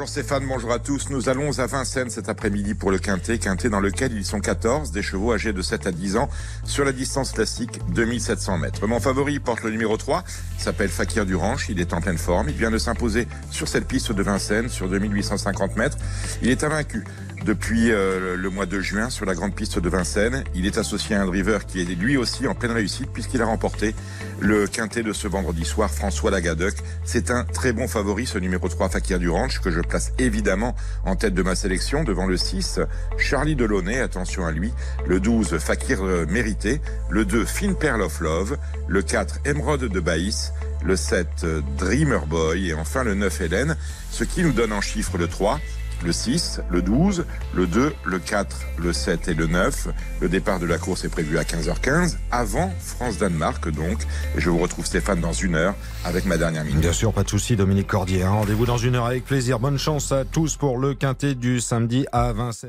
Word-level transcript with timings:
Bonjour 0.00 0.12
Stéphane, 0.12 0.46
bonjour 0.46 0.72
à 0.72 0.78
tous. 0.78 1.10
Nous 1.10 1.28
allons 1.28 1.58
à 1.58 1.66
Vincennes 1.66 2.08
cet 2.08 2.30
après-midi 2.30 2.72
pour 2.72 2.90
le 2.90 2.98
Quintet. 2.98 3.36
Quintet 3.36 3.68
dans 3.68 3.80
lequel 3.80 4.14
ils 4.14 4.24
sont 4.24 4.40
14, 4.40 4.92
des 4.92 5.02
chevaux 5.02 5.34
âgés 5.34 5.52
de 5.52 5.60
7 5.60 5.88
à 5.88 5.92
10 5.92 6.16
ans, 6.16 6.30
sur 6.64 6.86
la 6.86 6.92
distance 6.92 7.32
classique 7.32 7.80
2700 7.94 8.56
mètres. 8.56 8.86
Mon 8.86 8.98
favori 8.98 9.40
porte 9.40 9.62
le 9.62 9.70
numéro 9.70 9.98
3, 9.98 10.24
s'appelle 10.56 10.88
Fakir 10.88 11.26
Duranche, 11.26 11.68
il 11.68 11.80
est 11.80 11.92
en 11.92 12.00
pleine 12.00 12.16
forme. 12.16 12.48
Il 12.48 12.54
vient 12.54 12.70
de 12.70 12.78
s'imposer 12.78 13.28
sur 13.50 13.68
cette 13.68 13.86
piste 13.86 14.10
de 14.10 14.22
Vincennes, 14.22 14.70
sur 14.70 14.88
2850 14.88 15.76
mètres. 15.76 15.98
Il 16.40 16.48
est 16.48 16.64
invaincu 16.64 17.04
depuis 17.44 17.90
euh, 17.90 18.36
le 18.36 18.50
mois 18.50 18.66
de 18.66 18.80
juin 18.80 19.10
sur 19.10 19.26
la 19.26 19.34
grande 19.34 19.54
piste 19.54 19.78
de 19.78 19.88
Vincennes. 19.88 20.44
Il 20.54 20.66
est 20.66 20.78
associé 20.78 21.16
à 21.16 21.22
un 21.22 21.26
driver 21.26 21.66
qui 21.66 21.80
est 21.80 21.84
lui 21.84 22.16
aussi 22.16 22.46
en 22.46 22.54
pleine 22.54 22.72
réussite 22.72 23.10
puisqu'il 23.12 23.42
a 23.42 23.46
remporté 23.46 23.94
le 24.40 24.66
quintet 24.66 25.02
de 25.02 25.12
ce 25.12 25.28
vendredi 25.28 25.64
soir, 25.64 25.90
François 25.90 26.30
Lagadec. 26.30 26.74
C'est 27.04 27.30
un 27.30 27.44
très 27.44 27.72
bon 27.72 27.88
favori, 27.88 28.26
ce 28.26 28.38
numéro 28.38 28.68
3, 28.68 28.88
Fakir 28.88 29.18
Duranche, 29.18 29.60
que 29.60 29.70
je 29.70 29.80
place 29.90 30.12
évidemment 30.18 30.74
en 31.04 31.16
tête 31.16 31.34
de 31.34 31.42
ma 31.42 31.54
sélection 31.54 32.04
devant 32.04 32.26
le 32.26 32.36
6, 32.36 32.80
Charlie 33.18 33.56
Delaunay, 33.56 34.00
attention 34.00 34.46
à 34.46 34.52
lui, 34.52 34.72
le 35.06 35.20
12, 35.20 35.58
Fakir 35.58 36.02
euh, 36.02 36.26
Mérité, 36.26 36.80
le 37.10 37.24
2, 37.24 37.44
Fine 37.44 37.74
Pearl 37.74 38.00
of 38.00 38.20
Love, 38.20 38.56
le 38.88 39.02
4, 39.02 39.40
Emerald 39.44 39.82
de 39.82 40.00
Baïs, 40.00 40.52
le 40.84 40.96
7, 40.96 41.26
euh, 41.42 41.60
Dreamer 41.76 42.26
Boy 42.26 42.68
et 42.68 42.74
enfin 42.74 43.02
le 43.02 43.14
9, 43.14 43.40
Hélène, 43.40 43.76
ce 44.12 44.24
qui 44.24 44.42
nous 44.42 44.52
donne 44.52 44.72
en 44.72 44.80
chiffre 44.80 45.18
le 45.18 45.26
3, 45.26 45.58
le 46.04 46.12
6, 46.12 46.60
le 46.70 46.82
12, 46.82 47.24
le 47.54 47.66
2, 47.66 47.92
le 48.04 48.18
4, 48.18 48.56
le 48.78 48.92
7 48.92 49.28
et 49.28 49.34
le 49.34 49.46
9. 49.46 49.88
Le 50.20 50.28
départ 50.28 50.58
de 50.58 50.66
la 50.66 50.78
course 50.78 51.04
est 51.04 51.08
prévu 51.08 51.38
à 51.38 51.42
15h15, 51.42 52.16
avant 52.30 52.70
France-Danemark 52.78 53.70
donc. 53.70 53.98
Et 54.36 54.40
je 54.40 54.50
vous 54.50 54.58
retrouve 54.58 54.86
Stéphane 54.86 55.20
dans 55.20 55.32
une 55.32 55.54
heure 55.54 55.74
avec 56.04 56.24
ma 56.26 56.36
dernière 56.36 56.64
minute. 56.64 56.80
Bien 56.80 56.92
sûr, 56.92 57.12
pas 57.12 57.24
de 57.24 57.28
souci, 57.28 57.56
Dominique 57.56 57.86
Cordier. 57.86 58.24
Rendez-vous 58.24 58.66
dans 58.66 58.78
une 58.78 58.96
heure 58.96 59.06
avec 59.06 59.24
plaisir. 59.24 59.58
Bonne 59.58 59.78
chance 59.78 60.12
à 60.12 60.24
tous 60.24 60.56
pour 60.56 60.78
le 60.78 60.94
quintet 60.94 61.34
du 61.34 61.60
samedi 61.60 62.06
à 62.12 62.32
Vincennes. 62.32 62.68